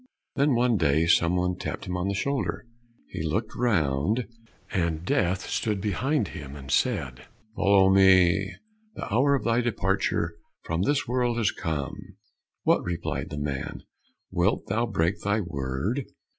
Then 0.35 0.55
one 0.55 0.77
day 0.77 1.05
some 1.05 1.35
one 1.35 1.55
tapped 1.57 1.85
him 1.85 1.95
on 1.95 2.07
the 2.07 2.15
shoulder. 2.15 2.65
He 3.09 3.21
looked 3.21 3.55
round, 3.55 4.25
and 4.71 5.05
Death 5.05 5.41
stood 5.47 5.79
behind 5.79 6.29
him, 6.29 6.55
and 6.55 6.71
said, 6.71 7.27
"Follow 7.55 7.93
me, 7.93 8.55
the 8.95 9.13
hour 9.13 9.35
of 9.35 9.43
thy 9.43 9.61
departure 9.61 10.37
from 10.63 10.81
this 10.81 11.07
world 11.07 11.37
has 11.37 11.51
come." 11.51 12.17
"What," 12.63 12.83
replied 12.83 13.29
the 13.29 13.37
man, 13.37 13.83
"wilt 14.31 14.65
thou 14.65 14.87
break 14.87 15.19
thy 15.19 15.39
word? 15.39 16.05